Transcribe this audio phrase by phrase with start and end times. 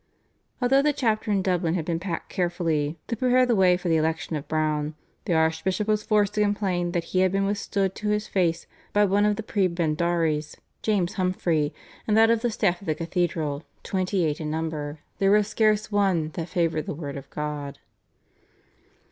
[0.63, 3.97] Although the chapter in Dublin had been packed carefully to prepare the way for the
[3.97, 8.09] election of Browne, the archbishop was forced to complain that he had been withstood to
[8.09, 11.71] his face by one of the prebendaries, James Humfrey,
[12.07, 15.91] and that of the staff of the cathedral, twenty eight in number, there was scarce
[15.91, 17.77] one "that favoured the word of God."